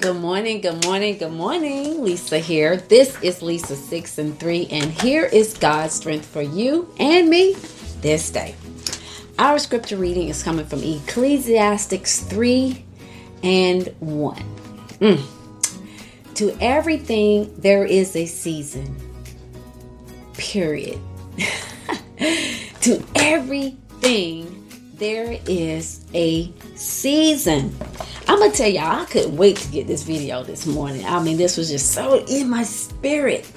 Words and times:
Good 0.00 0.16
morning, 0.16 0.62
good 0.62 0.82
morning, 0.86 1.18
good 1.18 1.32
morning. 1.32 2.02
Lisa 2.02 2.38
here. 2.38 2.78
This 2.78 3.20
is 3.20 3.42
Lisa 3.42 3.76
6 3.76 4.16
and 4.16 4.40
3, 4.40 4.68
and 4.70 4.90
here 4.90 5.26
is 5.26 5.52
God's 5.52 5.92
strength 5.92 6.24
for 6.24 6.40
you 6.40 6.90
and 6.98 7.28
me 7.28 7.54
this 8.00 8.30
day. 8.30 8.54
Our 9.38 9.58
scripture 9.58 9.98
reading 9.98 10.28
is 10.28 10.42
coming 10.42 10.64
from 10.64 10.82
Ecclesiastics 10.82 12.20
3 12.20 12.82
and 13.42 13.94
1. 14.00 14.36
Mm. 15.00 15.22
To 16.36 16.56
everything, 16.62 17.54
there 17.58 17.84
is 17.84 18.16
a 18.16 18.24
season. 18.24 18.96
Period. 20.32 20.98
to 22.80 23.04
everything, 23.16 24.66
there 24.94 25.38
is 25.46 26.06
a 26.14 26.50
season. 26.74 27.76
I'm 28.30 28.38
gonna 28.38 28.52
tell 28.52 28.68
y'all, 28.68 29.02
I 29.02 29.06
couldn't 29.06 29.36
wait 29.36 29.56
to 29.56 29.68
get 29.72 29.88
this 29.88 30.04
video 30.04 30.44
this 30.44 30.64
morning. 30.64 31.04
I 31.04 31.20
mean, 31.20 31.36
this 31.36 31.56
was 31.56 31.68
just 31.68 31.90
so 31.90 32.24
in 32.26 32.48
my 32.48 32.62
spirit. 32.62 33.50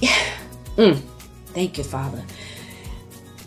Yeah. 0.00 0.10
Mm, 0.76 1.02
thank 1.48 1.76
you, 1.76 1.84
Father. 1.84 2.24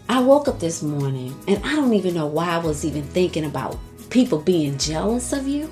I 0.07 0.21
woke 0.21 0.47
up 0.47 0.59
this 0.59 0.83
morning 0.83 1.35
and 1.47 1.63
I 1.65 1.75
don't 1.75 1.93
even 1.95 2.13
know 2.13 2.27
why 2.27 2.49
I 2.49 2.59
was 2.59 2.85
even 2.85 3.01
thinking 3.01 3.45
about 3.45 3.79
people 4.11 4.39
being 4.39 4.77
jealous 4.77 5.33
of 5.33 5.47
you. 5.47 5.69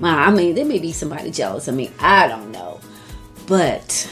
Well, 0.00 0.16
I 0.16 0.30
mean, 0.30 0.54
there 0.54 0.64
may 0.64 0.78
be 0.78 0.92
somebody 0.92 1.30
jealous 1.30 1.68
of 1.68 1.74
me. 1.74 1.90
I 2.00 2.28
don't 2.28 2.50
know. 2.50 2.80
But 3.46 4.08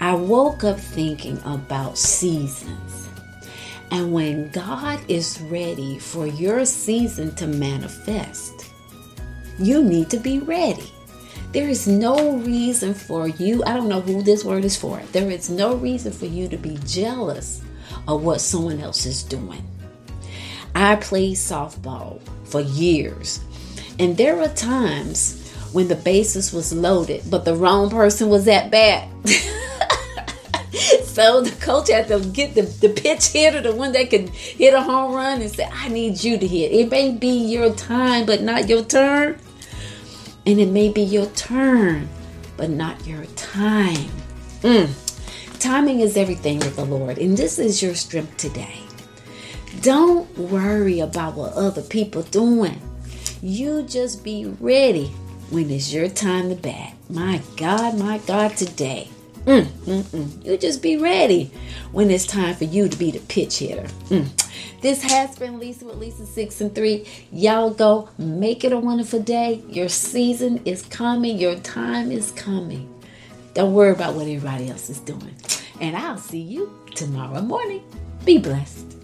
I 0.00 0.14
woke 0.14 0.64
up 0.64 0.80
thinking 0.80 1.38
about 1.44 1.98
seasons. 1.98 3.08
And 3.94 4.12
when 4.12 4.48
God 4.48 4.98
is 5.06 5.40
ready 5.42 6.00
for 6.00 6.26
your 6.26 6.64
season 6.64 7.32
to 7.36 7.46
manifest, 7.46 8.66
you 9.56 9.84
need 9.84 10.10
to 10.10 10.16
be 10.16 10.40
ready. 10.40 10.90
There 11.52 11.68
is 11.68 11.86
no 11.86 12.38
reason 12.38 12.92
for 12.92 13.28
you, 13.28 13.62
I 13.62 13.74
don't 13.74 13.88
know 13.88 14.00
who 14.00 14.20
this 14.20 14.44
word 14.44 14.64
is 14.64 14.76
for, 14.76 15.00
there 15.12 15.30
is 15.30 15.48
no 15.48 15.76
reason 15.76 16.10
for 16.10 16.26
you 16.26 16.48
to 16.48 16.56
be 16.56 16.76
jealous 16.84 17.62
of 18.08 18.24
what 18.24 18.40
someone 18.40 18.80
else 18.80 19.06
is 19.06 19.22
doing. 19.22 19.64
I 20.74 20.96
played 20.96 21.36
softball 21.36 22.20
for 22.48 22.62
years, 22.62 23.38
and 24.00 24.16
there 24.16 24.34
were 24.34 24.48
times 24.48 25.40
when 25.72 25.86
the 25.86 25.94
bases 25.94 26.52
was 26.52 26.72
loaded, 26.72 27.22
but 27.30 27.44
the 27.44 27.54
wrong 27.54 27.90
person 27.90 28.28
was 28.28 28.48
at 28.48 28.72
bat. 28.72 29.08
so 31.14 31.42
the 31.42 31.52
coach 31.64 31.90
had 31.90 32.08
to 32.08 32.18
get 32.18 32.56
the, 32.56 32.62
the 32.62 32.88
pitch 32.88 33.28
hitter, 33.28 33.60
the 33.60 33.72
one 33.72 33.92
that 33.92 34.10
could 34.10 34.30
hit 34.30 34.74
a 34.74 34.82
home 34.82 35.14
run, 35.14 35.42
and 35.42 35.48
say, 35.48 35.68
I 35.72 35.88
need 35.88 36.24
you 36.24 36.36
to 36.36 36.44
hit. 36.44 36.72
It 36.72 36.90
may 36.90 37.12
be 37.12 37.28
your 37.28 37.72
time, 37.72 38.26
but 38.26 38.42
not 38.42 38.68
your 38.68 38.82
turn. 38.82 39.38
And 40.44 40.58
it 40.58 40.70
may 40.70 40.88
be 40.88 41.02
your 41.02 41.26
turn, 41.26 42.08
but 42.56 42.70
not 42.70 43.06
your 43.06 43.26
time. 43.36 44.10
Mm. 44.62 44.90
Timing 45.60 46.00
is 46.00 46.16
everything 46.16 46.58
with 46.58 46.74
the 46.74 46.84
Lord, 46.84 47.18
and 47.18 47.36
this 47.36 47.60
is 47.60 47.80
your 47.80 47.94
strength 47.94 48.36
today. 48.36 48.80
Don't 49.82 50.36
worry 50.36 50.98
about 50.98 51.36
what 51.36 51.52
other 51.52 51.82
people 51.82 52.22
doing. 52.22 52.80
You 53.40 53.84
just 53.84 54.24
be 54.24 54.46
ready 54.58 55.12
when 55.50 55.70
it's 55.70 55.92
your 55.92 56.08
time 56.08 56.48
to 56.48 56.56
bat. 56.56 56.94
My 57.08 57.40
God, 57.56 57.96
my 58.00 58.18
God, 58.18 58.56
today. 58.56 59.10
Mm, 59.46 59.66
mm, 59.66 60.02
mm. 60.02 60.44
You 60.44 60.56
just 60.56 60.82
be 60.82 60.96
ready 60.96 61.50
when 61.92 62.10
it's 62.10 62.26
time 62.26 62.54
for 62.54 62.64
you 62.64 62.88
to 62.88 62.96
be 62.96 63.10
the 63.10 63.18
pitch 63.20 63.58
hitter. 63.58 63.86
Mm. 64.08 64.28
This 64.80 65.02
has 65.02 65.38
been 65.38 65.58
Lisa 65.58 65.84
with 65.84 65.96
Lisa 65.96 66.24
6 66.24 66.60
and 66.62 66.74
3. 66.74 67.06
Y'all 67.30 67.70
go 67.70 68.08
make 68.16 68.64
it 68.64 68.72
a 68.72 68.78
wonderful 68.78 69.20
day. 69.20 69.62
Your 69.68 69.88
season 69.90 70.62
is 70.64 70.82
coming, 70.82 71.38
your 71.38 71.56
time 71.56 72.10
is 72.10 72.30
coming. 72.32 72.88
Don't 73.52 73.74
worry 73.74 73.92
about 73.92 74.14
what 74.14 74.22
everybody 74.22 74.70
else 74.70 74.88
is 74.88 75.00
doing. 75.00 75.34
And 75.80 75.94
I'll 75.96 76.16
see 76.18 76.40
you 76.40 76.78
tomorrow 76.94 77.42
morning. 77.42 77.84
Be 78.24 78.38
blessed. 78.38 79.03